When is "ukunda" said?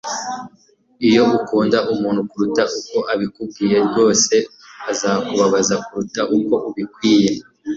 1.37-1.77